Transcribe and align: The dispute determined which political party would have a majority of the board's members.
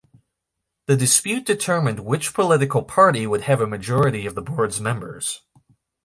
The 0.87 0.95
dispute 0.97 1.45
determined 1.45 1.99
which 1.99 2.33
political 2.33 2.81
party 2.81 3.27
would 3.27 3.41
have 3.41 3.61
a 3.61 3.67
majority 3.67 4.25
of 4.25 4.33
the 4.33 4.41
board's 4.41 4.81
members. 4.81 5.43